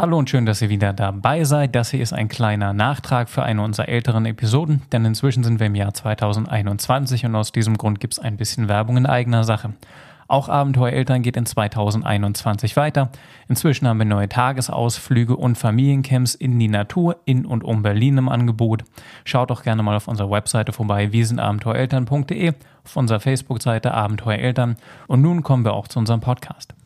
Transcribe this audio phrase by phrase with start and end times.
[0.00, 1.74] Hallo und schön, dass ihr wieder dabei seid.
[1.74, 5.66] Das hier ist ein kleiner Nachtrag für eine unserer älteren Episoden, denn inzwischen sind wir
[5.66, 9.72] im Jahr 2021 und aus diesem Grund gibt es ein bisschen Werbung in eigener Sache.
[10.28, 13.10] Auch Abenteuereltern geht in 2021 weiter.
[13.48, 18.28] Inzwischen haben wir neue Tagesausflüge und Familiencamps in die Natur in und um Berlin im
[18.28, 18.84] Angebot.
[19.24, 22.52] Schaut doch gerne mal auf unserer Webseite vorbei, wir sind abenteuereltern.de,
[22.84, 24.76] auf unserer Facebook-Seite Abenteuereltern.
[25.08, 26.77] Und nun kommen wir auch zu unserem Podcast.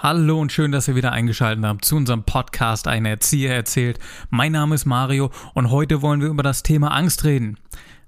[0.00, 3.98] Hallo und schön, dass ihr wieder eingeschaltet habt zu unserem Podcast Eine Erzieher erzählt.
[4.30, 7.58] Mein Name ist Mario und heute wollen wir über das Thema Angst reden.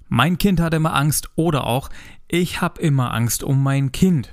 [0.08, 1.90] Mein Kind hat immer Angst oder auch
[2.28, 4.32] ich habe immer Angst um mein Kind.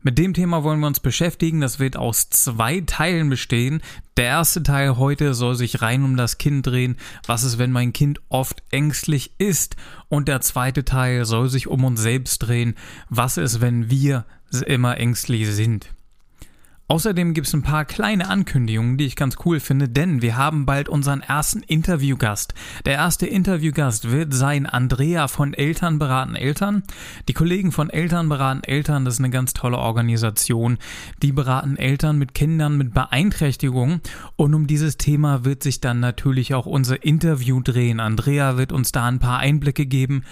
[0.00, 1.60] Mit dem Thema wollen wir uns beschäftigen.
[1.60, 3.82] Das wird aus zwei Teilen bestehen.
[4.16, 6.96] Der erste Teil heute soll sich rein um das Kind drehen.
[7.26, 9.76] Was ist, wenn mein Kind oft ängstlich ist?
[10.08, 12.76] Und der zweite Teil soll sich um uns selbst drehen.
[13.10, 14.24] Was ist, wenn wir
[14.66, 15.90] immer ängstlich sind?
[16.94, 20.64] Außerdem gibt es ein paar kleine Ankündigungen, die ich ganz cool finde, denn wir haben
[20.64, 22.54] bald unseren ersten Interviewgast.
[22.84, 26.84] Der erste Interviewgast wird sein Andrea von Eltern beraten Eltern.
[27.26, 30.78] Die Kollegen von Eltern beraten Eltern, das ist eine ganz tolle Organisation.
[31.20, 34.00] Die beraten Eltern mit Kindern mit Beeinträchtigungen
[34.36, 37.98] und um dieses Thema wird sich dann natürlich auch unser Interview drehen.
[37.98, 40.22] Andrea wird uns da ein paar Einblicke geben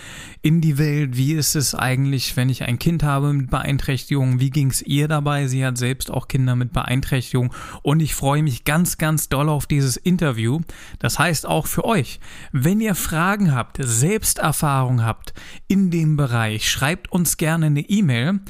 [0.42, 1.16] in die Welt.
[1.16, 4.38] Wie ist es eigentlich, wenn ich ein Kind habe mit Beeinträchtigungen?
[4.38, 5.48] Wie ging es ihr dabei?
[5.48, 9.48] Sie hat selbst auch Kinder Kinder mit Beeinträchtigung und ich freue mich ganz, ganz doll
[9.48, 10.60] auf dieses Interview.
[10.98, 12.20] Das heißt auch für euch,
[12.52, 15.34] wenn ihr Fragen habt, Selbsterfahrung habt
[15.68, 18.40] in dem Bereich, schreibt uns gerne eine E-Mail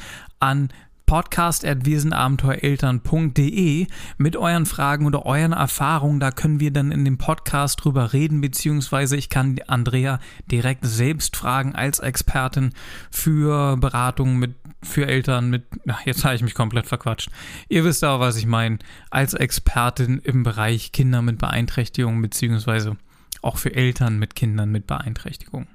[0.41, 0.69] an
[1.07, 6.21] podcast.wirsenabenteuereltern.de mit euren Fragen oder euren Erfahrungen.
[6.21, 11.37] Da können wir dann in dem Podcast drüber reden, beziehungsweise ich kann Andrea direkt selbst
[11.37, 12.71] fragen als Expertin
[13.11, 17.31] für Beratungen mit für Eltern mit, ach, jetzt habe ich mich komplett verquatscht.
[17.69, 18.79] Ihr wisst aber, was ich meine,
[19.11, 22.97] als Expertin im Bereich Kinder mit Beeinträchtigungen, beziehungsweise
[23.43, 25.69] auch für Eltern mit Kindern mit Beeinträchtigungen.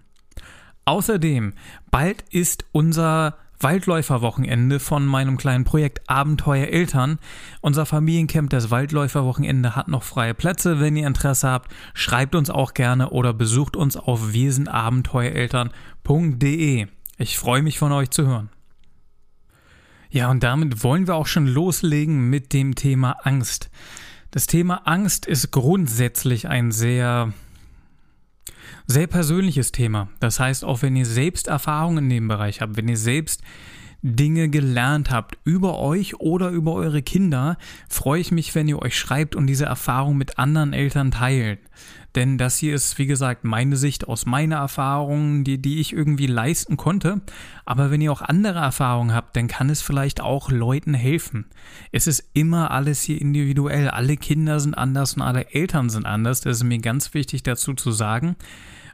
[0.85, 1.53] Außerdem,
[1.91, 7.19] bald ist unser Waldläuferwochenende von meinem kleinen Projekt Abenteuer Eltern.
[7.61, 10.79] Unser Familiencamp, das Waldläuferwochenende, hat noch freie Plätze.
[10.79, 16.87] Wenn ihr Interesse habt, schreibt uns auch gerne oder besucht uns auf wirsenabenteuereltern.de.
[17.17, 18.49] Ich freue mich von euch zu hören.
[20.09, 23.69] Ja, und damit wollen wir auch schon loslegen mit dem Thema Angst.
[24.31, 27.33] Das Thema Angst ist grundsätzlich ein sehr,
[28.85, 30.09] sehr persönliches Thema.
[30.19, 33.41] Das heißt, auch wenn ihr selbst Erfahrungen in dem Bereich habt, wenn ihr selbst
[34.01, 37.57] Dinge gelernt habt über euch oder über eure Kinder,
[37.89, 41.59] freue ich mich, wenn ihr euch schreibt und diese Erfahrung mit anderen Eltern teilt.
[42.15, 46.25] Denn das hier ist, wie gesagt, meine Sicht aus meiner Erfahrung, die, die ich irgendwie
[46.25, 47.21] leisten konnte.
[47.63, 51.45] Aber wenn ihr auch andere Erfahrungen habt, dann kann es vielleicht auch Leuten helfen.
[51.91, 53.89] Es ist immer alles hier individuell.
[53.89, 56.41] Alle Kinder sind anders und alle Eltern sind anders.
[56.41, 58.35] Das ist mir ganz wichtig dazu zu sagen,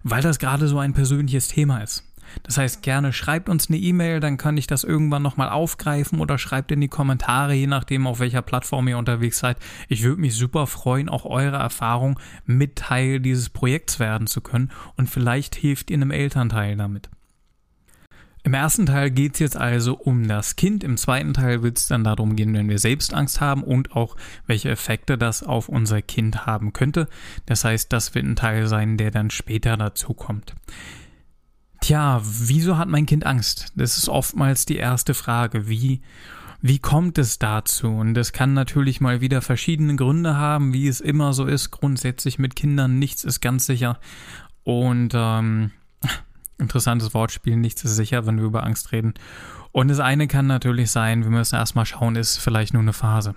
[0.03, 2.03] weil das gerade so ein persönliches Thema ist.
[2.41, 6.37] Das heißt, gerne schreibt uns eine E-Mail, dann kann ich das irgendwann nochmal aufgreifen oder
[6.37, 9.57] schreibt in die Kommentare, je nachdem, auf welcher Plattform ihr unterwegs seid.
[9.87, 14.71] Ich würde mich super freuen, auch eure Erfahrung mit Teil dieses Projekts werden zu können
[14.95, 17.09] und vielleicht hilft ihr einem Elternteil damit.
[18.45, 21.87] Im ersten Teil geht es jetzt also um das Kind, im zweiten Teil wird es
[21.87, 24.17] dann darum gehen, wenn wir selbst Angst haben und auch
[24.47, 27.07] welche Effekte das auf unser Kind haben könnte.
[27.45, 30.55] Das heißt, das wird ein Teil sein, der dann später dazu kommt.
[31.83, 33.73] Tja, wieso hat mein Kind Angst?
[33.75, 35.67] Das ist oftmals die erste Frage.
[35.67, 35.99] Wie,
[36.61, 37.89] wie kommt es dazu?
[37.89, 41.71] Und das kann natürlich mal wieder verschiedene Gründe haben, wie es immer so ist.
[41.71, 43.99] Grundsätzlich mit Kindern, nichts ist ganz sicher.
[44.63, 45.71] Und ähm,
[46.57, 49.13] interessantes Wortspiel, nichts ist sicher, wenn wir über Angst reden.
[49.73, 53.35] Und das eine kann natürlich sein, wir müssen erstmal schauen, ist vielleicht nur eine Phase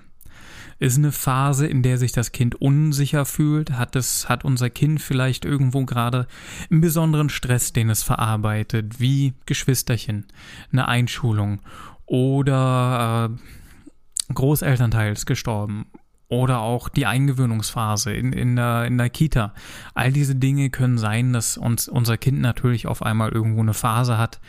[0.78, 3.72] ist eine Phase, in der sich das Kind unsicher fühlt.
[3.72, 6.26] Hat es, hat unser Kind vielleicht irgendwo gerade
[6.70, 10.26] einen besonderen Stress, den es verarbeitet, wie Geschwisterchen,
[10.72, 11.60] eine Einschulung
[12.04, 15.86] oder äh, Großelternteil ist gestorben
[16.28, 19.54] oder auch die Eingewöhnungsphase in, in, der, in der Kita.
[19.94, 24.18] All diese Dinge können sein, dass uns unser Kind natürlich auf einmal irgendwo eine Phase
[24.18, 24.40] hat,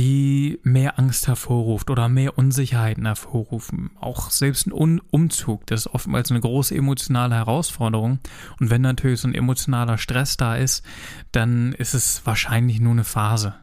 [0.00, 3.90] die mehr Angst hervorruft oder mehr Unsicherheiten hervorrufen.
[4.00, 8.18] Auch selbst ein Un Umzug, das ist oftmals eine große emotionale Herausforderung.
[8.58, 10.86] Und wenn natürlich so ein emotionaler Stress da ist,
[11.32, 13.56] dann ist es wahrscheinlich nur eine Phase.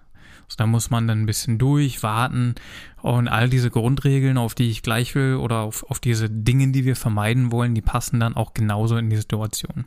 [0.44, 2.54] Also da muss man dann ein bisschen durchwarten
[3.02, 6.86] und all diese Grundregeln, auf die ich gleich will oder auf, auf diese Dinge, die
[6.86, 9.86] wir vermeiden wollen, die passen dann auch genauso in die Situation.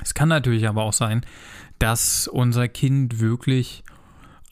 [0.00, 1.26] Es kann natürlich aber auch sein,
[1.80, 3.82] dass unser Kind wirklich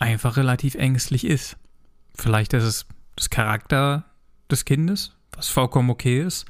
[0.03, 1.57] einfach relativ ängstlich ist.
[2.15, 4.05] Vielleicht ist es das Charakter
[4.51, 6.45] des Kindes, was vollkommen okay ist.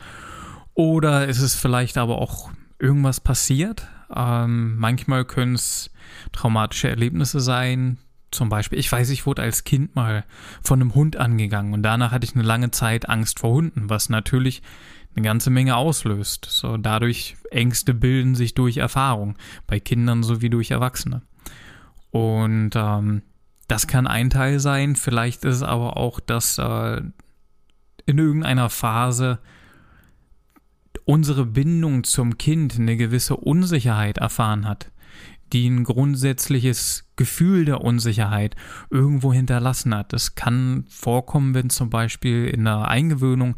[0.75, 3.87] Oder ist es vielleicht aber auch irgendwas passiert?
[4.15, 5.91] Ähm, manchmal können es
[6.33, 7.99] traumatische Erlebnisse sein.
[8.31, 10.25] Zum Beispiel, ich weiß, ich wurde als Kind mal
[10.63, 14.09] von einem Hund angegangen und danach hatte ich eine lange Zeit Angst vor Hunden, was
[14.09, 14.63] natürlich
[15.15, 16.47] eine ganze Menge auslöst.
[16.49, 21.21] So dadurch Ängste bilden sich durch Erfahrung, bei Kindern sowie durch Erwachsene.
[22.11, 23.23] Und ähm,
[23.69, 27.03] das kann ein Teil sein, vielleicht ist es aber auch, dass äh,
[28.07, 29.39] in irgendeiner Phase
[31.05, 34.91] unsere Bindung zum Kind eine gewisse Unsicherheit erfahren hat,
[35.53, 38.57] die ein grundsätzliches Gefühl der Unsicherheit
[38.91, 40.13] irgendwo hinterlassen hat.
[40.13, 43.57] Das kann vorkommen, wenn zum Beispiel in der Eingewöhnung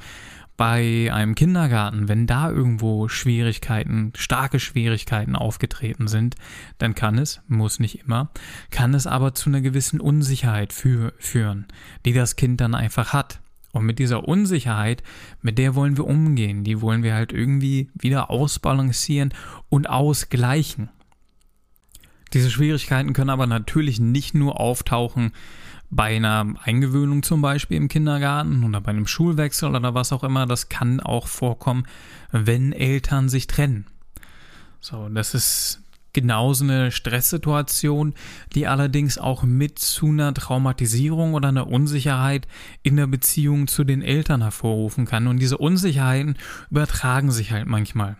[0.56, 6.36] bei einem Kindergarten, wenn da irgendwo Schwierigkeiten, starke Schwierigkeiten aufgetreten sind,
[6.78, 8.30] dann kann es, muss nicht immer,
[8.70, 11.66] kann es aber zu einer gewissen Unsicherheit für, führen,
[12.04, 13.40] die das Kind dann einfach hat.
[13.72, 15.02] Und mit dieser Unsicherheit,
[15.42, 19.34] mit der wollen wir umgehen, die wollen wir halt irgendwie wieder ausbalancieren
[19.68, 20.90] und ausgleichen.
[22.32, 25.32] Diese Schwierigkeiten können aber natürlich nicht nur auftauchen
[25.94, 30.46] bei einer Eingewöhnung zum Beispiel im Kindergarten oder bei einem Schulwechsel oder was auch immer.
[30.46, 31.86] Das kann auch vorkommen,
[32.32, 33.86] wenn Eltern sich trennen.
[34.80, 35.80] So, das ist
[36.12, 38.14] genauso eine Stresssituation,
[38.54, 42.48] die allerdings auch mit zu einer Traumatisierung oder einer Unsicherheit
[42.82, 45.28] in der Beziehung zu den Eltern hervorrufen kann.
[45.28, 46.36] Und diese Unsicherheiten
[46.70, 48.16] übertragen sich halt manchmal.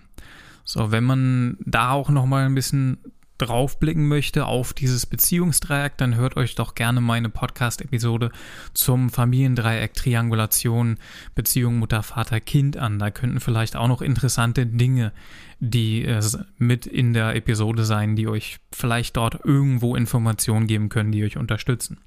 [0.64, 2.98] So, wenn man da auch nochmal ein bisschen
[3.38, 8.30] draufblicken möchte auf dieses Beziehungsdreieck, dann hört euch doch gerne meine Podcast-Episode
[8.74, 10.98] zum Familiendreieck Triangulation
[11.34, 12.98] Beziehung Mutter, Vater, Kind an.
[12.98, 15.12] Da könnten vielleicht auch noch interessante Dinge,
[15.58, 16.22] die äh,
[16.58, 21.36] mit in der Episode sein, die euch vielleicht dort irgendwo Informationen geben können, die euch
[21.36, 21.98] unterstützen.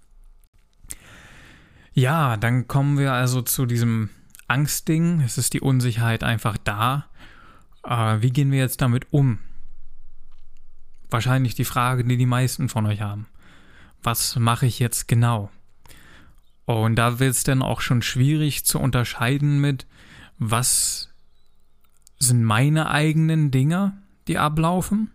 [1.94, 4.10] Ja, dann kommen wir also zu diesem
[4.48, 5.22] Angstding.
[5.22, 7.08] Es ist die Unsicherheit einfach da.
[7.84, 9.40] Äh, wie gehen wir jetzt damit um?
[11.10, 13.28] Wahrscheinlich die Frage, die die meisten von euch haben.
[14.04, 15.50] Was mache ich jetzt genau?
[16.66, 19.88] Und da wird es dann auch schon schwierig zu unterscheiden mit,
[20.38, 21.10] was
[22.20, 25.12] sind meine eigenen Dinge, die ablaufen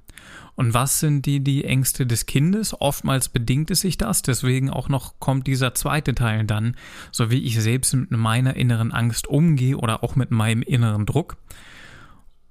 [0.55, 2.79] und was sind die, die Ängste des Kindes?
[2.81, 6.77] Oftmals bedingt es sich das, deswegen auch noch kommt dieser zweite Teil dann,
[7.11, 11.37] so wie ich selbst mit meiner inneren Angst umgehe oder auch mit meinem inneren Druck.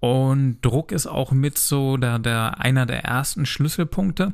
[0.01, 4.33] Und Druck ist auch mit so der, der, einer der ersten Schlüsselpunkte.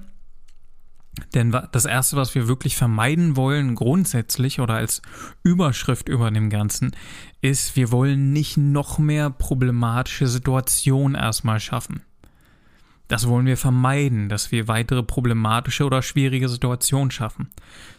[1.34, 5.02] Denn das Erste, was wir wirklich vermeiden wollen, grundsätzlich oder als
[5.44, 6.96] Überschrift über dem Ganzen,
[7.42, 12.02] ist, wir wollen nicht noch mehr problematische Situationen erstmal schaffen.
[13.10, 17.50] Das wollen wir vermeiden, dass wir weitere problematische oder schwierige Situationen schaffen.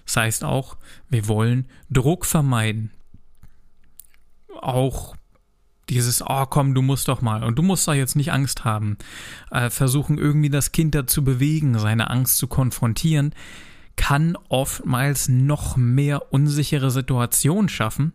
[0.06, 0.78] Das heißt auch,
[1.10, 2.92] wir wollen Druck vermeiden.
[4.60, 5.17] Auch
[5.90, 8.96] dieses, oh komm, du musst doch mal und du musst doch jetzt nicht Angst haben,
[9.50, 13.34] äh, versuchen irgendwie das Kind dazu bewegen, seine Angst zu konfrontieren,
[13.96, 18.12] kann oftmals noch mehr unsichere Situationen schaffen,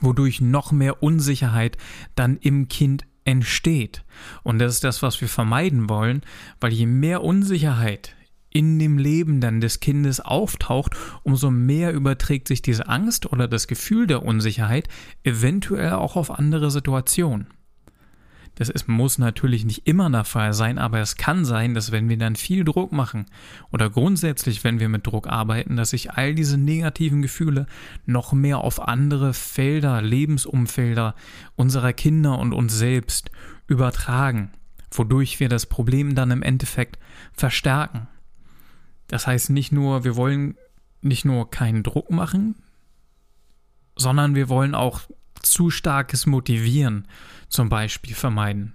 [0.00, 1.76] wodurch noch mehr Unsicherheit
[2.14, 4.04] dann im Kind entsteht.
[4.42, 6.22] Und das ist das, was wir vermeiden wollen,
[6.60, 8.14] weil je mehr Unsicherheit
[8.52, 13.66] in dem Leben dann des Kindes auftaucht, umso mehr überträgt sich diese Angst oder das
[13.66, 14.88] Gefühl der Unsicherheit
[15.22, 17.46] eventuell auch auf andere Situationen.
[18.56, 22.10] Das ist, muss natürlich nicht immer der Fall sein, aber es kann sein, dass wenn
[22.10, 23.24] wir dann viel Druck machen
[23.72, 27.66] oder grundsätzlich, wenn wir mit Druck arbeiten, dass sich all diese negativen Gefühle
[28.04, 31.14] noch mehr auf andere Felder, Lebensumfelder
[31.56, 33.30] unserer Kinder und uns selbst
[33.66, 34.50] übertragen,
[34.90, 36.98] wodurch wir das Problem dann im Endeffekt
[37.32, 38.08] verstärken.
[39.10, 40.56] Das heißt nicht nur, wir wollen
[41.02, 42.54] nicht nur keinen Druck machen,
[43.96, 45.00] sondern wir wollen auch
[45.42, 47.08] zu starkes Motivieren
[47.48, 48.74] zum Beispiel vermeiden.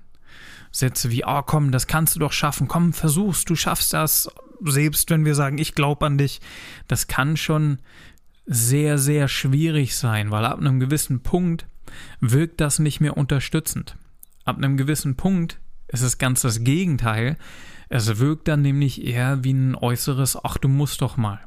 [0.72, 4.30] Sätze wie, oh komm, das kannst du doch schaffen, komm, versuchst, du schaffst das,
[4.62, 6.42] selbst wenn wir sagen, ich glaube an dich,
[6.90, 7.80] das kann schon
[8.46, 11.66] sehr, sehr schwierig sein, weil ab einem gewissen Punkt
[12.20, 13.96] wirkt das nicht mehr unterstützend.
[14.44, 17.38] Ab einem gewissen Punkt ist es ganz das Gegenteil,
[17.90, 21.40] es wirkt dann nämlich eher wie ein äußeres, ach du musst doch mal.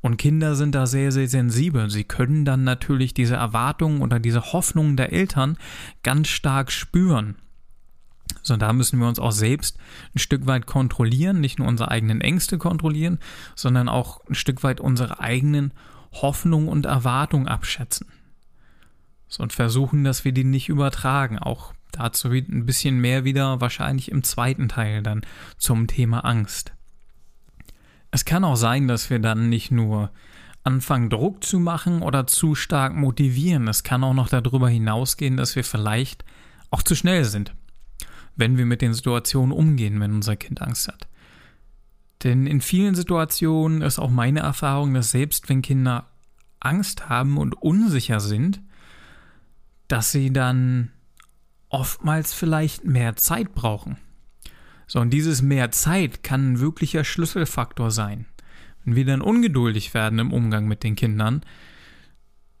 [0.00, 1.90] Und Kinder sind da sehr, sehr sensibel.
[1.90, 5.56] Sie können dann natürlich diese Erwartungen oder diese Hoffnungen der Eltern
[6.02, 7.36] ganz stark spüren.
[8.42, 9.78] So, da müssen wir uns auch selbst
[10.14, 13.18] ein Stück weit kontrollieren, nicht nur unsere eigenen Ängste kontrollieren,
[13.56, 15.72] sondern auch ein Stück weit unsere eigenen
[16.12, 18.06] Hoffnungen und Erwartungen abschätzen.
[19.28, 24.10] So, und versuchen, dass wir die nicht übertragen, auch Dazu ein bisschen mehr wieder wahrscheinlich
[24.10, 25.22] im zweiten Teil dann
[25.56, 26.72] zum Thema Angst.
[28.10, 30.10] Es kann auch sein, dass wir dann nicht nur
[30.62, 33.68] anfangen, Druck zu machen oder zu stark motivieren.
[33.68, 36.24] Es kann auch noch darüber hinausgehen, dass wir vielleicht
[36.70, 37.54] auch zu schnell sind,
[38.34, 41.06] wenn wir mit den Situationen umgehen, wenn unser Kind Angst hat.
[42.24, 46.10] Denn in vielen Situationen ist auch meine Erfahrung, dass selbst wenn Kinder
[46.60, 48.60] Angst haben und unsicher sind,
[49.88, 50.90] dass sie dann
[51.68, 53.98] oftmals vielleicht mehr Zeit brauchen.
[54.86, 58.26] So, und dieses mehr Zeit kann ein wirklicher Schlüsselfaktor sein.
[58.84, 61.42] Wenn wir dann ungeduldig werden im Umgang mit den Kindern,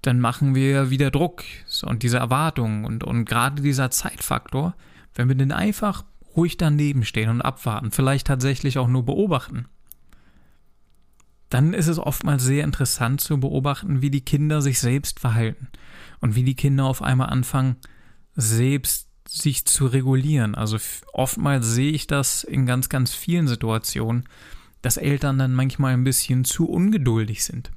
[0.02, 4.74] dann machen wir wieder Druck so, und diese Erwartungen und, und gerade dieser Zeitfaktor,
[5.14, 6.04] wenn wir den einfach
[6.36, 9.66] ruhig daneben stehen und abwarten, vielleicht tatsächlich auch nur beobachten,
[11.48, 15.68] dann ist es oftmals sehr interessant zu beobachten, wie die Kinder sich selbst verhalten
[16.20, 17.76] und wie die Kinder auf einmal anfangen,
[18.36, 20.54] selbst sich zu regulieren.
[20.54, 20.78] Also
[21.12, 24.28] oftmals sehe ich das in ganz, ganz vielen Situationen,
[24.82, 27.72] dass Eltern dann manchmal ein bisschen zu ungeduldig sind.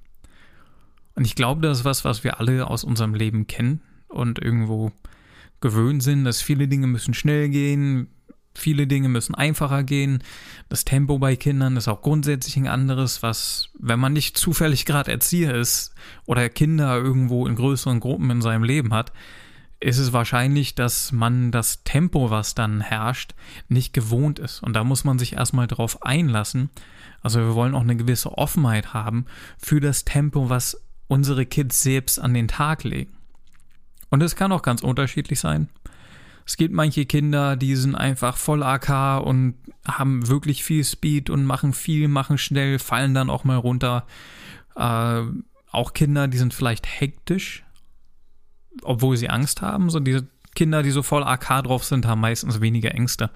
[1.15, 4.91] Und ich glaube, das ist was, was wir alle aus unserem Leben kennen und irgendwo
[5.59, 8.07] gewöhnt sind, dass viele Dinge müssen schnell gehen,
[8.53, 10.23] viele Dinge müssen einfacher gehen.
[10.69, 15.11] Das Tempo bei Kindern ist auch grundsätzlich ein anderes, was, wenn man nicht zufällig gerade
[15.11, 15.93] Erzieher ist
[16.25, 19.11] oder Kinder irgendwo in größeren Gruppen in seinem Leben hat,
[19.79, 23.33] ist es wahrscheinlich, dass man das Tempo, was dann herrscht,
[23.69, 24.61] nicht gewohnt ist.
[24.61, 26.69] Und da muss man sich erstmal drauf einlassen.
[27.21, 29.25] Also wir wollen auch eine gewisse Offenheit haben
[29.57, 33.13] für das Tempo, was unsere Kids selbst an den Tag legen.
[34.09, 35.69] Und es kann auch ganz unterschiedlich sein.
[36.45, 39.55] Es gibt manche Kinder, die sind einfach voll AK und
[39.87, 44.07] haben wirklich viel Speed und machen viel, machen schnell, fallen dann auch mal runter.
[44.75, 45.21] Äh,
[45.71, 47.63] auch Kinder, die sind vielleicht hektisch,
[48.83, 49.89] obwohl sie Angst haben.
[49.89, 53.29] So diese Kinder, die so voll AK drauf sind, haben meistens weniger Ängste.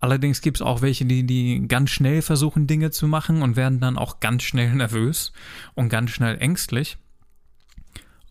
[0.00, 3.80] Allerdings gibt es auch welche, die, die ganz schnell versuchen, Dinge zu machen und werden
[3.80, 5.32] dann auch ganz schnell nervös
[5.74, 6.98] und ganz schnell ängstlich.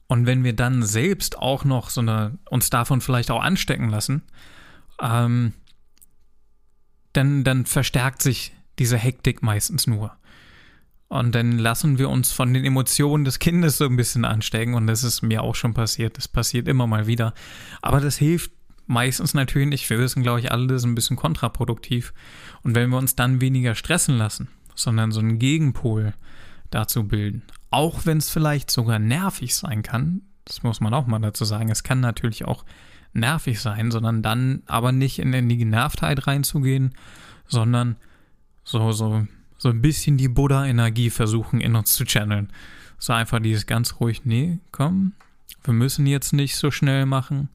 [0.07, 4.21] Und wenn wir dann selbst auch noch so eine, uns davon vielleicht auch anstecken lassen,
[5.01, 5.53] ähm,
[7.11, 10.15] dann, dann verstärkt sich diese Hektik meistens nur.
[11.09, 14.73] Und dann lassen wir uns von den Emotionen des Kindes so ein bisschen anstecken.
[14.73, 16.17] Und das ist mir auch schon passiert.
[16.17, 17.33] Das passiert immer mal wieder.
[17.81, 18.51] Aber das hilft
[18.87, 19.89] meistens natürlich nicht.
[19.89, 22.13] Wir wissen, glaube ich, alle, das ist ein bisschen kontraproduktiv.
[22.63, 26.13] Und wenn wir uns dann weniger stressen lassen, sondern so einen Gegenpol
[26.71, 31.19] dazu bilden, auch wenn es vielleicht sogar nervig sein kann, das muss man auch mal
[31.19, 32.65] dazu sagen, es kann natürlich auch
[33.13, 36.93] nervig sein, sondern dann aber nicht in die Genervtheit reinzugehen,
[37.47, 37.97] sondern
[38.63, 39.25] so, so
[39.57, 42.51] so ein bisschen die Buddha-Energie versuchen in uns zu channeln.
[42.99, 45.13] So einfach dieses ganz ruhig, nee, komm,
[45.63, 47.49] wir müssen jetzt nicht so schnell machen.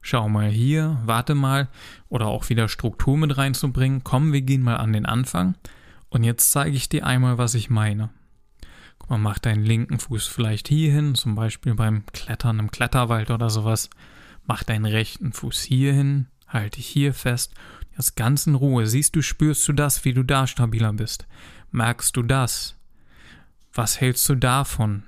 [0.00, 1.68] Schau mal hier, warte mal.
[2.08, 4.04] Oder auch wieder Struktur mit reinzubringen.
[4.04, 5.56] Komm, wir gehen mal an den Anfang.
[6.10, 8.10] Und jetzt zeige ich dir einmal, was ich meine.
[8.98, 13.30] Guck mal, mach deinen linken Fuß vielleicht hier hin, zum Beispiel beim Klettern im Kletterwald
[13.30, 13.90] oder sowas.
[14.46, 17.52] Mach deinen rechten Fuß hier hin, halte dich hier fest
[17.96, 18.86] das ganz in Ruhe.
[18.86, 21.26] Siehst du, spürst du das, wie du da stabiler bist?
[21.72, 22.78] Merkst du das?
[23.72, 25.02] Was hältst du davon?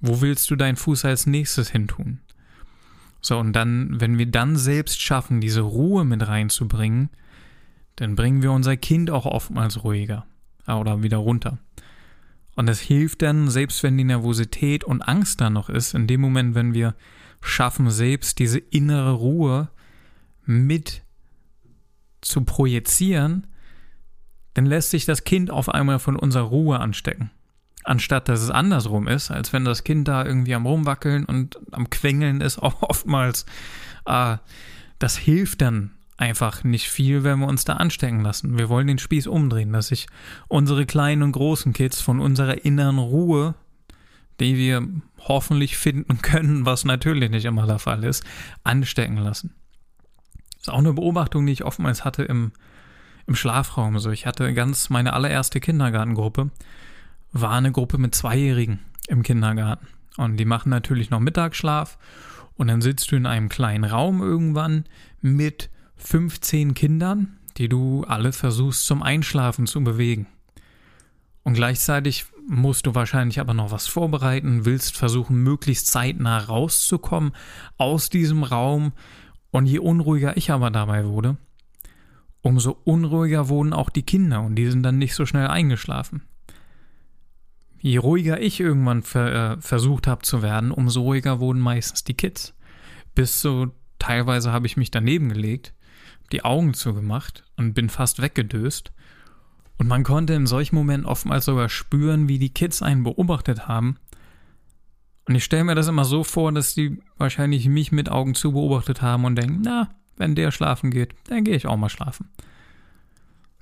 [0.00, 2.20] Wo willst du deinen Fuß als nächstes hintun?
[3.20, 7.10] So, und dann, wenn wir dann selbst schaffen, diese Ruhe mit reinzubringen,
[7.96, 10.26] dann bringen wir unser Kind auch oftmals ruhiger
[10.66, 11.58] ah, oder wieder runter.
[12.56, 16.20] Und es hilft dann, selbst wenn die Nervosität und Angst da noch ist, in dem
[16.20, 16.94] Moment, wenn wir
[17.40, 19.70] schaffen, selbst diese innere Ruhe
[20.44, 21.02] mit
[22.22, 23.46] zu projizieren,
[24.54, 27.30] dann lässt sich das Kind auf einmal von unserer Ruhe anstecken.
[27.84, 31.90] Anstatt dass es andersrum ist, als wenn das Kind da irgendwie am Rumwackeln und am
[31.90, 33.44] Quengeln ist, auch oftmals.
[34.06, 34.36] Äh,
[34.98, 38.56] das hilft dann einfach nicht viel, wenn wir uns da anstecken lassen.
[38.56, 40.06] Wir wollen den Spieß umdrehen, dass sich
[40.46, 43.54] unsere kleinen und großen Kids von unserer inneren Ruhe,
[44.38, 44.86] die wir
[45.18, 48.24] hoffentlich finden können, was natürlich nicht immer der Fall ist,
[48.62, 49.54] anstecken lassen.
[50.62, 52.52] Das ist auch eine Beobachtung, die ich oftmals hatte im,
[53.26, 53.98] im Schlafraum.
[53.98, 56.50] So, ich hatte ganz meine allererste Kindergartengruppe,
[57.32, 58.78] war eine Gruppe mit Zweijährigen
[59.08, 59.88] im Kindergarten.
[60.16, 61.98] Und die machen natürlich noch Mittagsschlaf.
[62.54, 64.84] Und dann sitzt du in einem kleinen Raum irgendwann
[65.20, 70.28] mit 15 Kindern, die du alle versuchst zum Einschlafen zu bewegen.
[71.42, 77.32] Und gleichzeitig musst du wahrscheinlich aber noch was vorbereiten, willst versuchen, möglichst zeitnah rauszukommen
[77.78, 78.92] aus diesem Raum,
[79.52, 81.36] und je unruhiger ich aber dabei wurde,
[82.40, 86.22] umso unruhiger wurden auch die Kinder und die sind dann nicht so schnell eingeschlafen.
[87.78, 92.14] Je ruhiger ich irgendwann ver, äh, versucht habe zu werden, umso ruhiger wurden meistens die
[92.14, 92.54] Kids.
[93.14, 93.68] Bis so
[93.98, 95.74] teilweise habe ich mich daneben gelegt,
[96.32, 98.92] die Augen zugemacht und bin fast weggedöst.
[99.78, 103.98] Und man konnte in solchen Momenten oftmals sogar spüren, wie die Kids einen beobachtet haben.
[105.26, 108.52] Und ich stelle mir das immer so vor, dass die wahrscheinlich mich mit Augen zu
[108.52, 112.28] beobachtet haben und denken, na, wenn der schlafen geht, dann gehe ich auch mal schlafen.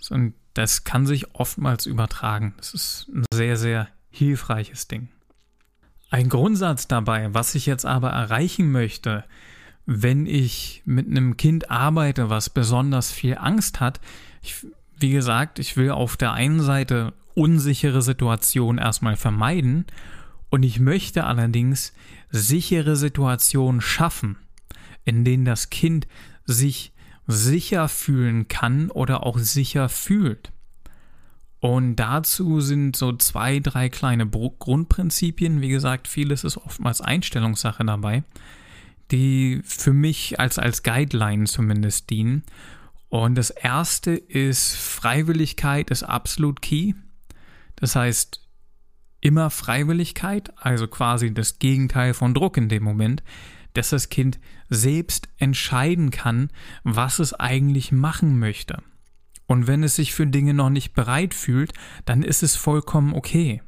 [0.09, 2.55] Und das kann sich oftmals übertragen.
[2.57, 5.09] Das ist ein sehr, sehr hilfreiches Ding.
[6.11, 9.25] Ein Grundsatz dabei, was ich jetzt aber erreichen möchte,
[9.87, 14.01] wenn ich mit einem Kind arbeite, was besonders viel Angst hat,
[14.43, 14.67] ich,
[14.99, 19.87] wie gesagt, ich will auf der einen Seite unsichere Situationen erstmal vermeiden
[20.51, 21.93] und ich möchte allerdings
[22.31, 24.37] sichere Situationen schaffen,
[25.05, 26.07] in denen das Kind
[26.45, 26.93] sich
[27.27, 30.53] sicher fühlen kann oder auch sicher fühlt.
[31.61, 35.61] Und dazu sind so zwei, drei kleine Grundprinzipien.
[35.61, 38.25] Wie gesagt, vieles ist oftmals Einstellungssache dabei,
[39.11, 42.45] die für mich als, als Guideline zumindest dienen.
[43.11, 46.95] Und das erste ist, Freiwilligkeit ist absolut key.
[47.77, 48.41] Das heißt,
[49.21, 53.23] immer Freiwilligkeit, also quasi das Gegenteil von Druck in dem Moment
[53.75, 56.51] dass das Kind selbst entscheiden kann,
[56.83, 58.83] was es eigentlich machen möchte.
[59.47, 61.73] Und wenn es sich für Dinge noch nicht bereit fühlt,
[62.05, 63.63] dann ist es vollkommen okay.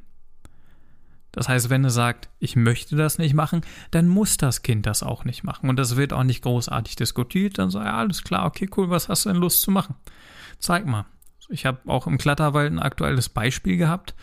[1.31, 5.01] Das heißt, wenn es sagt, ich möchte das nicht machen, dann muss das Kind das
[5.01, 5.67] auch nicht machen.
[5.67, 7.57] Und das wird auch nicht großartig diskutiert.
[7.57, 9.95] Dann sagt, ja, alles klar, okay, cool, was hast du denn Lust zu machen?
[10.59, 11.05] Zeig mal.
[11.49, 14.13] Ich habe auch im Kletterwald ein aktuelles Beispiel gehabt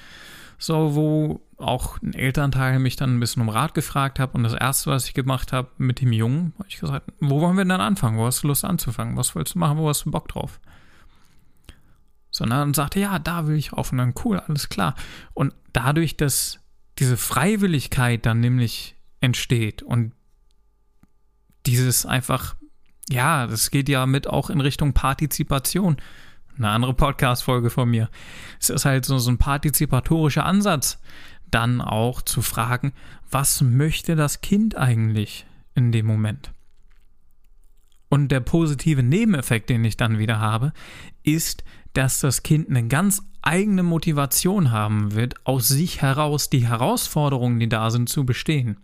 [0.61, 4.53] so wo auch ein Elternteil mich dann ein bisschen um Rat gefragt hat und das
[4.53, 7.73] erste, was ich gemacht habe mit dem Jungen, habe ich gesagt, wo wollen wir denn
[7.73, 8.19] anfangen?
[8.19, 9.17] Wo hast du Lust anzufangen?
[9.17, 9.79] Was willst du machen?
[9.79, 10.61] Wo hast du Bock drauf?
[12.31, 14.95] Sondern dann sagte, ja, da will ich auf und dann cool, alles klar.
[15.33, 16.61] Und dadurch, dass
[16.99, 20.13] diese Freiwilligkeit dann nämlich entsteht und
[21.65, 22.57] dieses einfach,
[23.09, 25.97] ja, das geht ja mit auch in Richtung Partizipation
[26.61, 28.09] eine andere Podcast-Folge von mir.
[28.61, 31.01] Es ist halt so, so ein partizipatorischer Ansatz,
[31.51, 32.93] dann auch zu fragen,
[33.31, 36.53] was möchte das Kind eigentlich in dem Moment?
[38.09, 40.73] Und der positive Nebeneffekt, den ich dann wieder habe,
[41.23, 47.59] ist, dass das Kind eine ganz eigene Motivation haben wird, aus sich heraus die Herausforderungen,
[47.59, 48.77] die da sind, zu bestehen.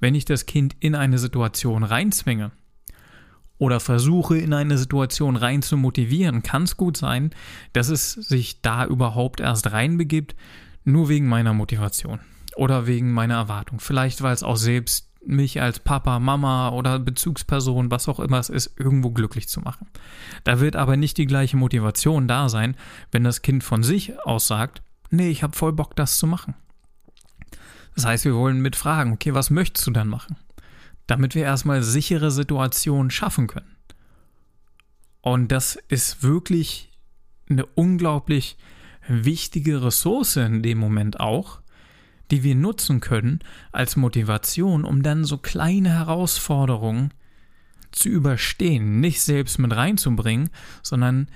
[0.00, 2.52] Wenn ich das Kind in eine Situation reinzwinge,
[3.62, 7.30] oder versuche in eine Situation rein zu motivieren, kann es gut sein,
[7.72, 10.34] dass es sich da überhaupt erst reinbegibt,
[10.82, 12.18] nur wegen meiner Motivation
[12.56, 13.78] oder wegen meiner Erwartung.
[13.78, 18.48] Vielleicht, weil es auch selbst mich als Papa, Mama oder Bezugsperson, was auch immer es
[18.48, 19.86] ist, irgendwo glücklich zu machen.
[20.42, 22.74] Da wird aber nicht die gleiche Motivation da sein,
[23.12, 26.54] wenn das Kind von sich aus sagt, nee, ich habe voll Bock, das zu machen.
[27.94, 30.34] Das heißt, wir wollen mitfragen, okay, was möchtest du dann machen?
[31.12, 33.76] Damit wir erstmal sichere Situationen schaffen können.
[35.20, 36.90] Und das ist wirklich
[37.50, 38.56] eine unglaublich
[39.06, 41.60] wichtige Ressource in dem Moment auch,
[42.30, 43.40] die wir nutzen können
[43.72, 47.12] als Motivation, um dann so kleine Herausforderungen
[47.90, 50.48] zu überstehen, nicht selbst mit reinzubringen,
[50.82, 51.28] sondern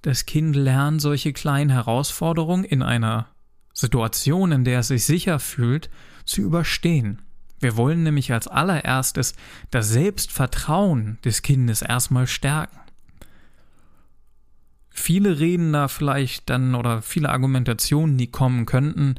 [0.00, 3.26] das Kind lernt solche kleinen Herausforderungen in einer
[3.74, 5.90] Situation, in der es sich sicher fühlt,
[6.24, 7.20] zu überstehen.
[7.62, 9.34] Wir wollen nämlich als allererstes
[9.70, 12.78] das Selbstvertrauen des Kindes erstmal stärken.
[14.90, 19.14] Viele Reden da vielleicht dann oder viele Argumentationen, die kommen könnten,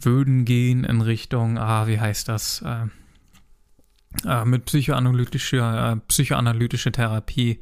[0.00, 2.86] würden gehen in Richtung, ah, wie heißt das, äh,
[4.26, 7.60] äh, mit psychoanalytischer, äh, psychoanalytische Therapie,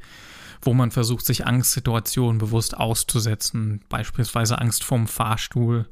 [0.61, 5.87] wo man versucht, sich Angstsituationen bewusst auszusetzen, beispielsweise Angst vorm Fahrstuhl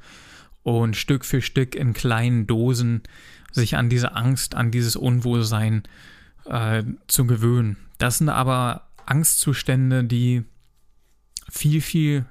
[0.64, 3.04] und Stück für Stück in kleinen Dosen
[3.60, 5.84] sich an diese Angst, an dieses Unwohlsein
[6.46, 7.78] äh, zu gewöhnen.
[7.98, 10.44] Das sind aber Angstzustände, die
[11.50, 12.26] viel, viel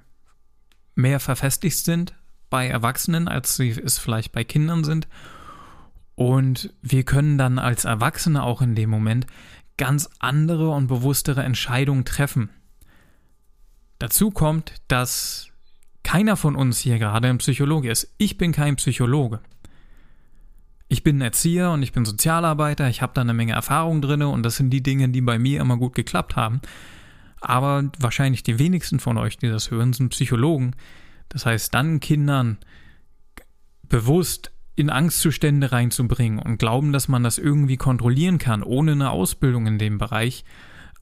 [0.94, 2.14] mehr verfestigt sind
[2.50, 5.08] bei Erwachsenen, als sie es vielleicht bei Kindern sind.
[6.14, 9.26] Und wir können dann als Erwachsene auch in dem Moment
[9.76, 12.50] ganz andere und bewusstere Entscheidungen treffen.
[13.98, 15.48] Dazu kommt, dass
[16.02, 18.12] keiner von uns hier gerade ein Psychologe ist.
[18.18, 19.40] Ich bin kein Psychologe
[20.88, 24.42] ich bin Erzieher und ich bin Sozialarbeiter, ich habe da eine Menge Erfahrung drin und
[24.42, 26.60] das sind die Dinge, die bei mir immer gut geklappt haben.
[27.40, 30.74] Aber wahrscheinlich die wenigsten von euch, die das hören, sind Psychologen.
[31.28, 32.58] Das heißt, dann Kindern
[33.82, 39.66] bewusst in Angstzustände reinzubringen und glauben, dass man das irgendwie kontrollieren kann, ohne eine Ausbildung
[39.66, 40.44] in dem Bereich,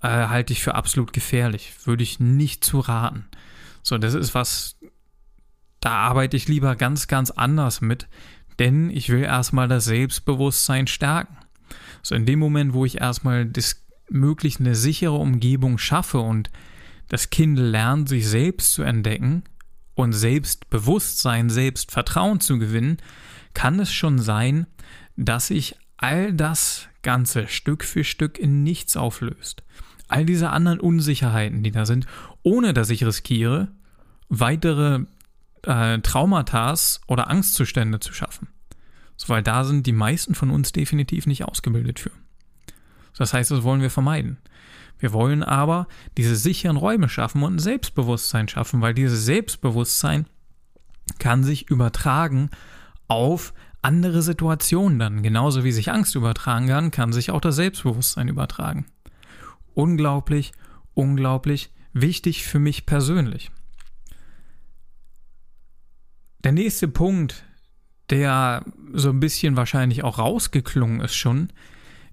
[0.03, 1.75] äh, halte ich für absolut gefährlich.
[1.85, 3.27] Würde ich nicht zu raten.
[3.83, 4.77] So, das ist was,
[5.81, 8.09] da arbeite ich lieber ganz, ganz anders mit
[8.59, 11.37] denn ich will erstmal das Selbstbewusstsein stärken.
[12.03, 16.51] So in dem Moment, wo ich erstmal das möglichst eine sichere Umgebung schaffe und
[17.09, 19.45] das Kind lernt, sich selbst zu entdecken
[19.95, 22.99] und Selbstbewusstsein, Selbstvertrauen zu gewinnen,
[23.55, 24.67] kann es schon sein,
[25.17, 29.63] dass sich all das Ganze Stück für Stück in nichts auflöst.
[30.09, 32.07] All diese anderen Unsicherheiten, die da sind,
[32.43, 33.69] ohne dass ich riskiere,
[34.29, 35.05] weitere
[35.67, 36.75] äh, Traumata
[37.07, 38.49] oder Angstzustände zu schaffen.
[39.17, 42.11] So, weil da sind die meisten von uns definitiv nicht ausgebildet für.
[43.17, 44.39] Das heißt, das wollen wir vermeiden.
[44.99, 50.27] Wir wollen aber diese sicheren Räume schaffen und ein Selbstbewusstsein schaffen, weil dieses Selbstbewusstsein
[51.19, 52.51] kann sich übertragen
[53.09, 53.53] auf
[53.83, 55.23] andere Situationen dann.
[55.23, 58.87] Genauso wie sich Angst übertragen kann, kann sich auch das Selbstbewusstsein übertragen.
[59.75, 60.53] Unglaublich,
[60.95, 63.51] unglaublich wichtig für mich persönlich.
[66.47, 67.43] Der nächste Punkt,
[68.09, 71.49] der so ein bisschen wahrscheinlich auch rausgeklungen ist schon,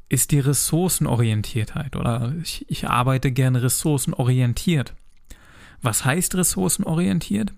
[0.09, 4.95] ist die Ressourcenorientiertheit oder ich, ich arbeite gerne ressourcenorientiert.
[5.83, 7.53] Was heißt ressourcenorientiert?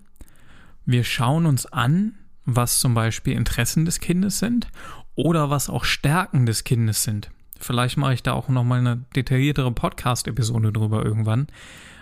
[0.84, 4.68] Wir schauen uns an, was zum Beispiel Interessen des Kindes sind
[5.14, 7.30] oder was auch Stärken des Kindes sind.
[7.58, 11.46] Vielleicht mache ich da auch nochmal eine detailliertere Podcast-Episode drüber irgendwann.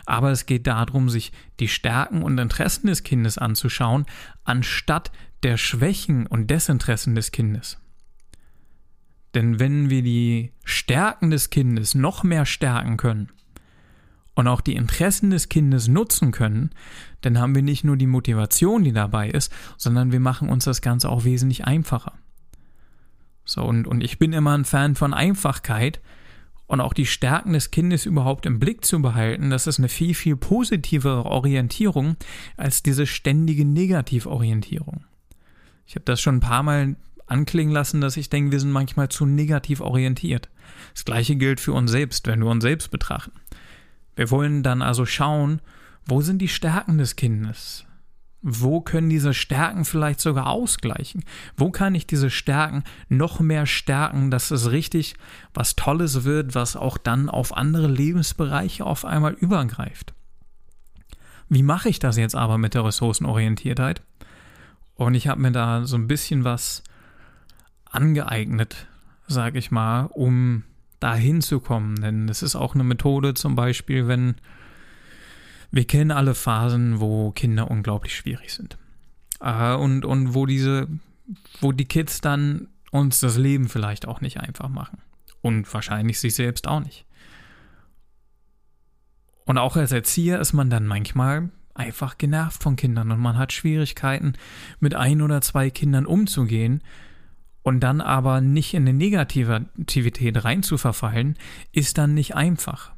[0.06, 4.06] Aber es geht darum, sich die Stärken und Interessen des Kindes anzuschauen,
[4.44, 5.10] anstatt
[5.42, 7.78] der Schwächen und Desinteressen des Kindes.
[9.34, 13.30] Denn wenn wir die Stärken des Kindes noch mehr stärken können
[14.34, 16.70] und auch die Interessen des Kindes nutzen können,
[17.20, 20.82] dann haben wir nicht nur die Motivation, die dabei ist, sondern wir machen uns das
[20.82, 22.12] Ganze auch wesentlich einfacher.
[23.44, 26.00] So, und, und ich bin immer ein Fan von Einfachkeit
[26.66, 30.14] und auch die Stärken des Kindes überhaupt im Blick zu behalten, das ist eine viel,
[30.14, 32.16] viel positivere Orientierung
[32.56, 35.04] als diese ständige Negativorientierung.
[35.86, 36.96] Ich habe das schon ein paar Mal
[37.26, 40.48] anklingen lassen, dass ich denke, wir sind manchmal zu negativ orientiert.
[40.94, 43.32] Das gleiche gilt für uns selbst, wenn wir uns selbst betrachten.
[44.16, 45.60] Wir wollen dann also schauen,
[46.06, 47.84] wo sind die Stärken des Kindes?
[48.46, 51.24] Wo können diese Stärken vielleicht sogar ausgleichen?
[51.56, 55.14] Wo kann ich diese Stärken noch mehr stärken, dass es richtig
[55.54, 60.12] was Tolles wird, was auch dann auf andere Lebensbereiche auf einmal übergreift?
[61.48, 64.02] Wie mache ich das jetzt aber mit der Ressourcenorientiertheit?
[64.94, 66.82] Und ich habe mir da so ein bisschen was
[67.90, 68.88] angeeignet,
[69.26, 70.64] sage ich mal, um
[71.00, 71.96] da hinzukommen.
[71.96, 74.34] Denn es ist auch eine Methode, zum Beispiel, wenn
[75.74, 78.78] wir kennen alle Phasen, wo Kinder unglaublich schwierig sind.
[79.40, 80.88] Äh, und, und wo diese,
[81.60, 84.98] wo die Kids dann uns das Leben vielleicht auch nicht einfach machen.
[85.42, 87.04] Und wahrscheinlich sich selbst auch nicht.
[89.46, 93.52] Und auch als Erzieher ist man dann manchmal einfach genervt von Kindern und man hat
[93.52, 94.34] Schwierigkeiten,
[94.78, 96.82] mit ein oder zwei Kindern umzugehen,
[97.64, 101.36] und dann aber nicht in eine Negativität reinzuverfallen,
[101.72, 102.93] ist dann nicht einfach.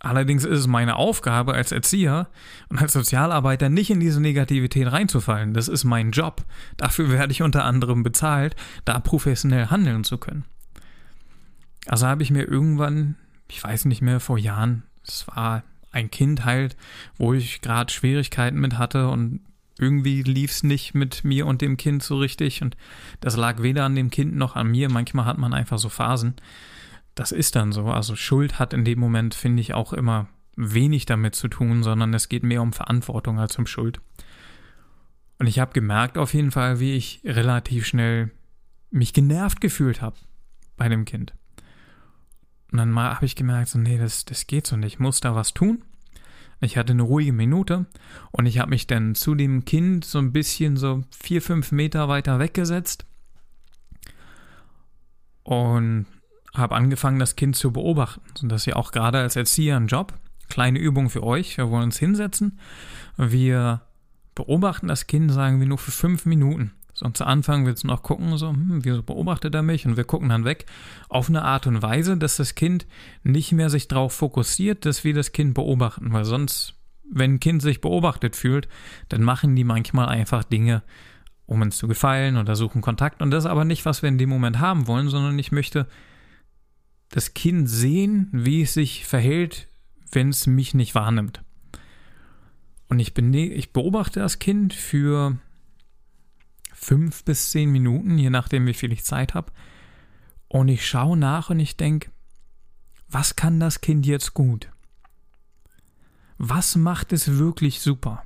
[0.00, 2.28] Allerdings ist es meine Aufgabe als Erzieher
[2.68, 5.54] und als Sozialarbeiter nicht in diese Negativität reinzufallen.
[5.54, 6.44] Das ist mein Job.
[6.76, 10.44] Dafür werde ich unter anderem bezahlt, da professionell handeln zu können.
[11.86, 13.16] Also habe ich mir irgendwann,
[13.48, 16.76] ich weiß nicht mehr, vor Jahren, es war ein Kind halt,
[17.16, 19.40] wo ich gerade Schwierigkeiten mit hatte und
[19.78, 22.76] irgendwie lief es nicht mit mir und dem Kind so richtig und
[23.20, 24.90] das lag weder an dem Kind noch an mir.
[24.90, 26.34] Manchmal hat man einfach so Phasen.
[27.18, 27.86] Das ist dann so.
[27.86, 32.14] Also Schuld hat in dem Moment, finde ich, auch immer wenig damit zu tun, sondern
[32.14, 34.00] es geht mehr um Verantwortung als um Schuld.
[35.40, 38.30] Und ich habe gemerkt auf jeden Fall, wie ich relativ schnell
[38.92, 40.14] mich genervt gefühlt habe
[40.76, 41.34] bei dem Kind.
[42.70, 45.34] Und dann habe ich gemerkt, so, nee, das, das geht so nicht, ich muss da
[45.34, 45.82] was tun.
[46.60, 47.86] Ich hatte eine ruhige Minute
[48.30, 52.08] und ich habe mich dann zu dem Kind so ein bisschen so vier, fünf Meter
[52.08, 53.06] weiter weggesetzt
[55.42, 56.06] und
[56.54, 58.22] habe angefangen, das Kind zu beobachten.
[58.42, 60.14] Und das ist ja auch gerade als Erzieher ein Job.
[60.48, 61.56] Kleine Übung für euch.
[61.58, 62.58] Wir wollen uns hinsetzen.
[63.16, 63.82] Wir
[64.34, 66.72] beobachten das Kind, sagen wir, nur für fünf Minuten.
[67.00, 69.86] Und zu Anfang willst du noch gucken, so, hm, wieso beobachtet er mich?
[69.86, 70.66] Und wir gucken dann weg
[71.08, 72.86] auf eine Art und Weise, dass das Kind
[73.22, 76.12] nicht mehr sich darauf fokussiert, dass wir das Kind beobachten.
[76.12, 76.74] Weil sonst,
[77.10, 78.68] wenn ein Kind sich beobachtet fühlt,
[79.08, 80.82] dann machen die manchmal einfach Dinge,
[81.46, 83.22] um uns zu gefallen oder suchen Kontakt.
[83.22, 85.86] Und das ist aber nicht, was wir in dem Moment haben wollen, sondern ich möchte
[87.10, 89.68] das Kind sehen, wie es sich verhält,
[90.12, 91.42] wenn es mich nicht wahrnimmt.
[92.88, 95.38] Und ich, bin, ich beobachte das Kind für
[96.72, 99.52] fünf bis zehn Minuten, je nachdem, wie viel ich Zeit habe.
[100.48, 102.10] Und ich schaue nach und ich denke,
[103.10, 104.70] was kann das Kind jetzt gut?
[106.38, 108.22] Was macht es wirklich super?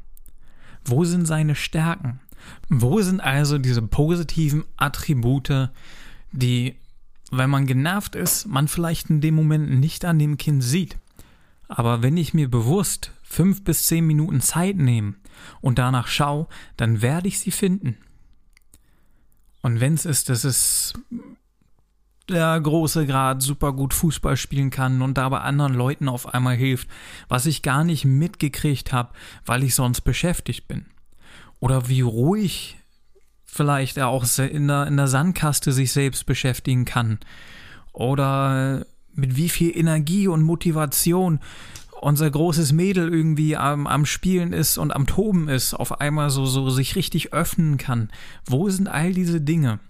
[0.84, 2.20] Wo sind seine Stärken?
[2.68, 5.70] Wo sind also diese positiven Attribute,
[6.32, 6.76] die,
[7.32, 10.98] wenn man genervt ist, man vielleicht in dem Moment nicht an dem Kind sieht?
[11.66, 15.16] Aber wenn ich mir bewusst fünf bis zehn Minuten Zeit nehmen
[15.62, 17.96] und danach schau, dann werde ich sie finden.
[19.62, 20.92] Und wenn es ist, dass es
[22.28, 26.88] der große Grad super gut Fußball spielen kann und dabei anderen Leuten auf einmal hilft,
[27.28, 29.12] was ich gar nicht mitgekriegt habe,
[29.46, 30.86] weil ich sonst beschäftigt bin.
[31.60, 32.76] Oder wie ruhig
[33.52, 37.18] vielleicht auch in der, in der Sandkaste sich selbst beschäftigen kann.
[37.92, 41.38] Oder mit wie viel Energie und Motivation
[42.00, 46.46] unser großes Mädel irgendwie am, am Spielen ist und am Toben ist, auf einmal so,
[46.46, 48.10] so sich richtig öffnen kann.
[48.46, 49.80] Wo sind all diese Dinge?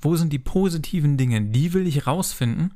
[0.00, 1.40] Wo sind die positiven Dinge?
[1.42, 2.74] Die will ich rausfinden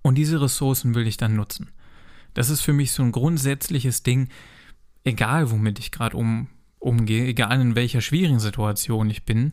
[0.00, 1.70] und diese Ressourcen will ich dann nutzen.
[2.34, 4.28] Das ist für mich so ein grundsätzliches Ding,
[5.02, 6.46] egal womit ich gerade um,
[6.78, 9.52] umgehe, egal in welcher schwierigen Situation ich bin.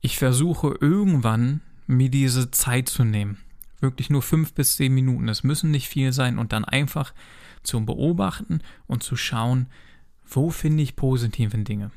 [0.00, 3.38] Ich versuche irgendwann mir diese Zeit zu nehmen
[3.80, 5.28] Wirklich nur fünf bis zehn Minuten.
[5.28, 7.14] Es müssen nicht viel sein und dann einfach
[7.62, 9.66] zum Beobachten und zu schauen,
[10.26, 11.92] wo finde ich positive Dinge.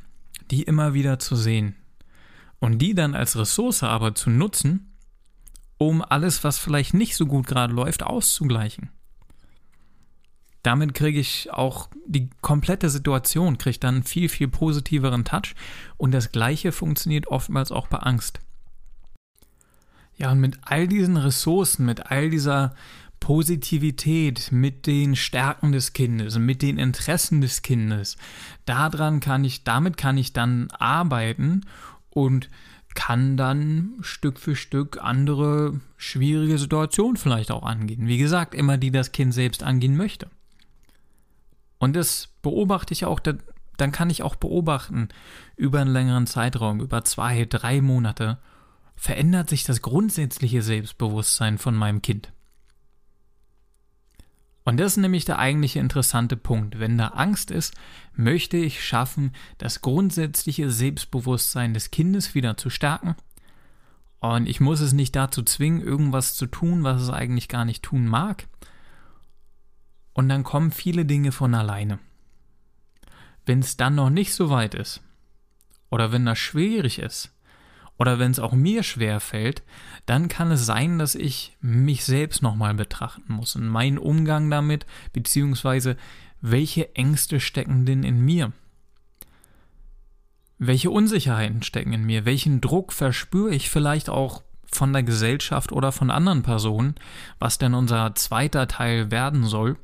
[0.51, 1.75] Die immer wieder zu sehen.
[2.59, 4.93] Und die dann als Ressource aber zu nutzen,
[5.77, 8.89] um alles, was vielleicht nicht so gut gerade läuft, auszugleichen.
[10.63, 15.55] Damit kriege ich auch die komplette Situation, kriege dann einen viel, viel positiveren Touch.
[15.97, 18.39] Und das Gleiche funktioniert oftmals auch bei Angst.
[20.17, 22.75] Ja, und mit all diesen Ressourcen, mit all dieser
[23.19, 28.17] Positivität, mit den Stärken des Kindes, mit den Interessen des Kindes,
[28.65, 31.61] daran kann ich, damit kann ich dann arbeiten
[32.09, 32.49] und
[32.93, 38.07] kann dann Stück für Stück andere schwierige Situationen vielleicht auch angehen.
[38.07, 40.29] Wie gesagt, immer die das Kind selbst angehen möchte.
[41.81, 45.09] Und das beobachte ich auch, dann kann ich auch beobachten
[45.57, 48.37] über einen längeren Zeitraum, über zwei, drei Monate,
[48.95, 52.31] verändert sich das grundsätzliche Selbstbewusstsein von meinem Kind.
[54.63, 56.79] Und das ist nämlich der eigentliche interessante Punkt.
[56.79, 57.73] Wenn da Angst ist,
[58.13, 63.15] möchte ich schaffen, das grundsätzliche Selbstbewusstsein des Kindes wieder zu stärken.
[64.19, 67.81] Und ich muss es nicht dazu zwingen, irgendwas zu tun, was es eigentlich gar nicht
[67.81, 68.45] tun mag.
[70.13, 71.99] Und dann kommen viele Dinge von alleine.
[73.45, 75.01] Wenn es dann noch nicht so weit ist,
[75.89, 77.33] oder wenn das schwierig ist,
[77.97, 79.61] oder wenn es auch mir schwer fällt,
[80.07, 84.87] dann kann es sein, dass ich mich selbst nochmal betrachten muss und meinen Umgang damit,
[85.13, 85.97] beziehungsweise
[86.41, 88.53] welche Ängste stecken denn in mir?
[90.57, 92.25] Welche Unsicherheiten stecken in mir?
[92.25, 96.95] Welchen Druck verspüre ich vielleicht auch von der Gesellschaft oder von anderen Personen,
[97.37, 99.77] was denn unser zweiter Teil werden soll,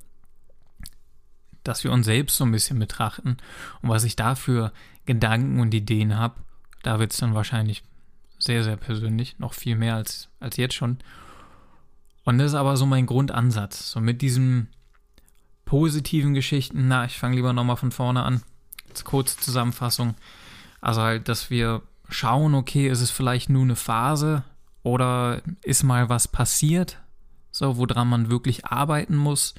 [1.68, 3.38] dass wir uns selbst so ein bisschen betrachten
[3.82, 4.72] und was ich da für
[5.06, 6.36] Gedanken und Ideen habe.
[6.84, 7.84] Da wird es dann wahrscheinlich
[8.40, 11.00] sehr, sehr persönlich, noch viel mehr als, als jetzt schon.
[12.24, 13.92] Und das ist aber so mein Grundansatz.
[13.92, 14.68] So mit diesen
[15.66, 18.44] positiven Geschichten, na, ich fange lieber nochmal von vorne an.
[18.88, 20.16] Jetzt kurze Zusammenfassung.
[20.82, 24.44] Also halt, dass wir schauen, okay, ist es vielleicht nur eine Phase
[24.84, 27.00] oder ist mal was passiert,
[27.52, 29.56] so woran man wirklich arbeiten muss.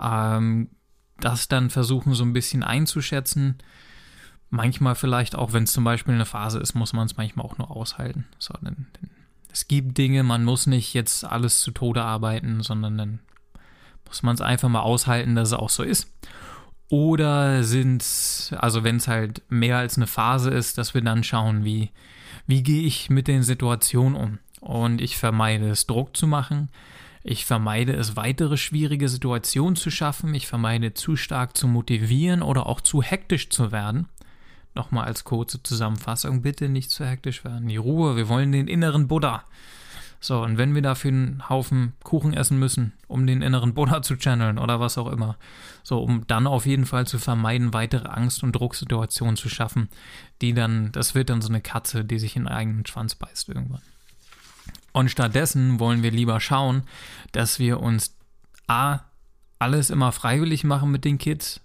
[0.00, 0.68] Ähm,
[1.20, 3.56] das dann versuchen so ein bisschen einzuschätzen
[4.50, 7.56] manchmal vielleicht auch, wenn es zum Beispiel eine Phase ist, muss man es manchmal auch
[7.56, 8.26] nur aushalten.
[8.38, 9.10] So, denn, denn
[9.50, 13.18] es gibt Dinge, man muss nicht jetzt alles zu Tode arbeiten, sondern dann
[14.06, 16.12] muss man es einfach mal aushalten, dass es auch so ist.
[16.88, 18.04] Oder sind,
[18.58, 21.90] also wenn es halt mehr als eine Phase ist, dass wir dann schauen, wie,
[22.48, 24.38] wie gehe ich mit den Situationen um.
[24.60, 26.68] Und ich vermeide es, Druck zu machen.
[27.22, 30.34] Ich vermeide es, weitere schwierige Situationen zu schaffen.
[30.34, 34.08] Ich vermeide zu stark zu motivieren oder auch zu hektisch zu werden.
[34.74, 37.68] Nochmal als kurze Zusammenfassung, bitte nicht zu hektisch werden.
[37.68, 39.44] Die Ruhe, wir wollen den inneren Buddha.
[40.22, 44.16] So, und wenn wir dafür einen Haufen Kuchen essen müssen, um den inneren Buddha zu
[44.16, 45.36] channeln oder was auch immer,
[45.82, 49.88] so, um dann auf jeden Fall zu vermeiden, weitere Angst- und Drucksituationen zu schaffen,
[50.42, 53.48] die dann, das wird dann so eine Katze, die sich in den eigenen Schwanz beißt
[53.48, 53.82] irgendwann.
[54.92, 56.82] Und stattdessen wollen wir lieber schauen,
[57.32, 58.16] dass wir uns
[58.66, 59.00] A,
[59.58, 61.60] alles immer freiwillig machen mit den Kids,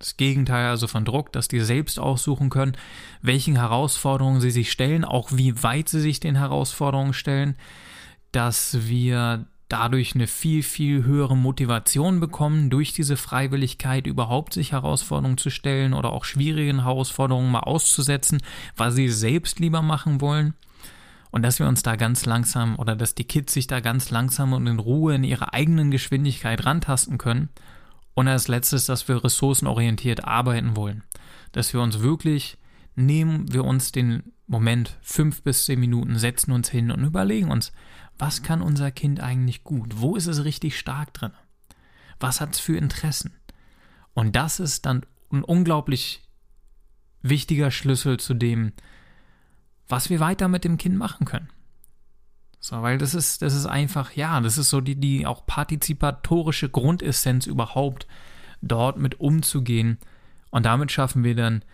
[0.00, 2.76] das Gegenteil also von Druck, dass die selbst aussuchen können,
[3.20, 7.54] welchen Herausforderungen sie sich stellen, auch wie weit sie sich den Herausforderungen stellen,
[8.32, 15.38] dass wir dadurch eine viel, viel höhere Motivation bekommen, durch diese Freiwilligkeit überhaupt sich Herausforderungen
[15.38, 18.42] zu stellen oder auch schwierigen Herausforderungen mal auszusetzen,
[18.76, 20.54] weil sie selbst lieber machen wollen.
[21.30, 24.52] Und dass wir uns da ganz langsam oder dass die Kids sich da ganz langsam
[24.52, 27.50] und in Ruhe in ihrer eigenen Geschwindigkeit rantasten können
[28.14, 31.04] und als letztes, dass wir ressourcenorientiert arbeiten wollen.
[31.52, 32.58] Dass wir uns wirklich
[32.96, 37.72] nehmen wir uns den Moment fünf bis zehn Minuten, setzen uns hin und überlegen uns,
[38.18, 40.00] was kann unser Kind eigentlich gut?
[40.00, 41.32] Wo ist es richtig stark drin?
[42.18, 43.32] Was hat es für Interessen?
[44.12, 46.22] Und das ist dann ein unglaublich
[47.22, 48.72] wichtiger Schlüssel zu dem,
[49.90, 51.48] was wir weiter mit dem Kind machen können.
[52.60, 56.68] So, weil das ist, das ist einfach, ja, das ist so die, die auch partizipatorische
[56.68, 58.06] Grundessenz überhaupt,
[58.60, 59.98] dort mit umzugehen.
[60.50, 61.64] Und damit schaffen wir dann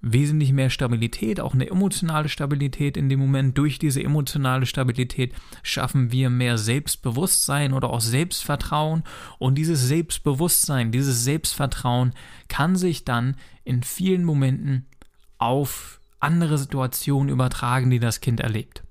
[0.00, 3.56] wesentlich mehr Stabilität, auch eine emotionale Stabilität in dem Moment.
[3.56, 9.04] Durch diese emotionale Stabilität schaffen wir mehr Selbstbewusstsein oder auch Selbstvertrauen.
[9.38, 12.12] Und dieses Selbstbewusstsein, dieses Selbstvertrauen
[12.48, 14.86] kann sich dann in vielen Momenten
[15.38, 18.82] auf andere Situationen übertragen, die das Kind erlebt.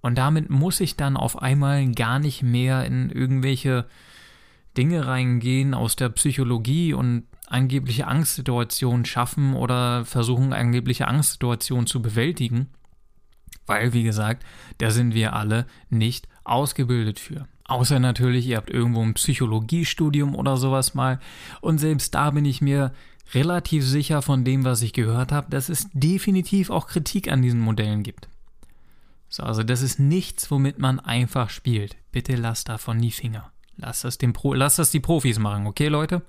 [0.00, 3.86] Und damit muss ich dann auf einmal gar nicht mehr in irgendwelche
[4.76, 12.68] Dinge reingehen aus der Psychologie und angebliche Angstsituationen schaffen oder versuchen, angebliche Angstsituationen zu bewältigen.
[13.66, 14.44] Weil, wie gesagt,
[14.78, 17.48] da sind wir alle nicht ausgebildet für.
[17.64, 21.20] Außer natürlich, ihr habt irgendwo ein Psychologiestudium oder sowas mal.
[21.60, 22.92] Und selbst da bin ich mir
[23.34, 27.60] relativ sicher von dem, was ich gehört habe, dass es definitiv auch Kritik an diesen
[27.60, 28.28] Modellen gibt.
[29.28, 31.96] So, also das ist nichts, womit man einfach spielt.
[32.12, 33.52] Bitte lasst davon die Finger.
[33.76, 36.22] Lasst das, den Pro lasst das die Profis machen, okay Leute?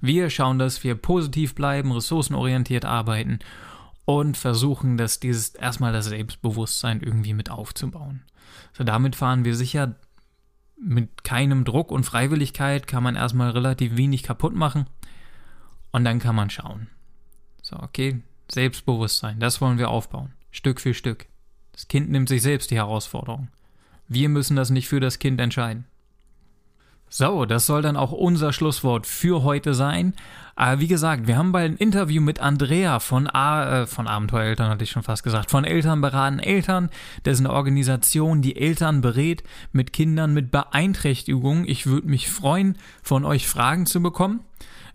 [0.00, 3.38] Wir schauen, dass wir positiv bleiben, ressourcenorientiert arbeiten
[4.04, 8.22] und versuchen, dass dieses erstmal das Selbstbewusstsein irgendwie mit aufzubauen.
[8.74, 9.96] So, damit fahren wir sicher
[10.78, 14.86] mit keinem Druck und Freiwilligkeit kann man erstmal relativ wenig kaputt machen
[15.96, 16.88] und dann kann man schauen.
[17.62, 18.20] So, okay,
[18.52, 21.24] Selbstbewusstsein, das wollen wir aufbauen, Stück für Stück.
[21.72, 23.48] Das Kind nimmt sich selbst die Herausforderung.
[24.06, 25.86] Wir müssen das nicht für das Kind entscheiden.
[27.08, 30.12] So, das soll dann auch unser Schlusswort für heute sein.
[30.54, 34.84] Aber wie gesagt, wir haben bald ein Interview mit Andrea von, äh, von Abenteuereltern, hatte
[34.84, 36.90] ich schon fast gesagt, von Eltern beraten Eltern.
[37.22, 41.66] Das ist eine Organisation, die Eltern berät mit Kindern mit Beeinträchtigungen.
[41.66, 44.40] Ich würde mich freuen, von euch Fragen zu bekommen.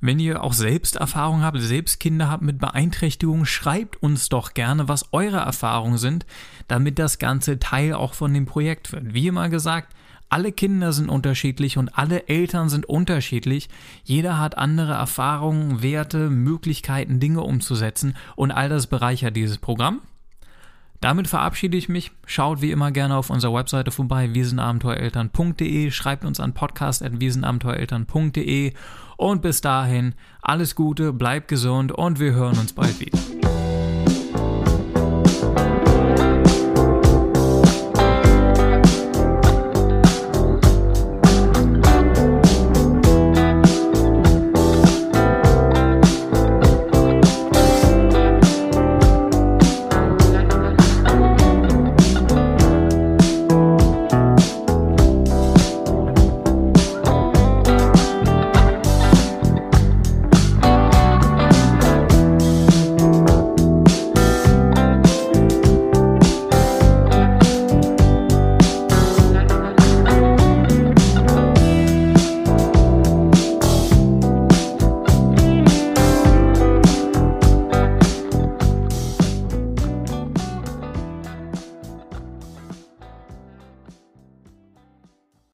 [0.03, 4.87] Wenn ihr auch selbst Erfahrungen habt, selbst Kinder habt mit Beeinträchtigungen, schreibt uns doch gerne,
[4.87, 6.25] was eure Erfahrungen sind,
[6.67, 9.13] damit das Ganze Teil auch von dem Projekt wird.
[9.13, 9.93] Wie immer gesagt,
[10.27, 13.69] alle Kinder sind unterschiedlich und alle Eltern sind unterschiedlich.
[14.03, 20.01] Jeder hat andere Erfahrungen, Werte, Möglichkeiten, Dinge umzusetzen und all das bereichert dieses Programm.
[21.01, 22.11] Damit verabschiede ich mich.
[22.27, 28.73] Schaut wie immer gerne auf unserer Webseite vorbei, wiesenabenteuereltern.de, schreibt uns an podcast.wiesenabenteuereltern.de
[29.17, 33.17] und bis dahin alles Gute, bleibt gesund und wir hören uns bald wieder.